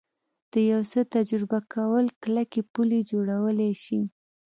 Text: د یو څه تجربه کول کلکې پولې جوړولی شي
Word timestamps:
د 0.51 0.53
یو 0.71 0.81
څه 0.91 0.99
تجربه 1.15 1.59
کول 1.73 2.05
کلکې 2.23 2.61
پولې 2.73 2.99
جوړولی 3.11 3.71
شي 3.83 4.01